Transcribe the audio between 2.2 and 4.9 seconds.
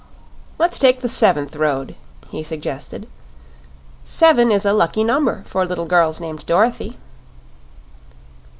he suggested. "Seven is a